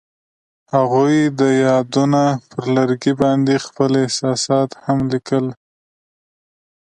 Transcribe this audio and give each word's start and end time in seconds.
هغوی 0.73 1.17
د 1.39 1.41
یادونه 1.65 2.23
پر 2.49 2.63
لرګي 2.75 3.13
باندې 3.21 3.63
خپل 3.65 3.91
احساسات 4.03 4.69
هم 4.83 4.99
لیکل. 5.11 5.45